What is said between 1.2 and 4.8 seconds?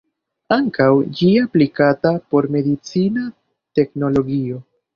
aplikata por medicina teknologio.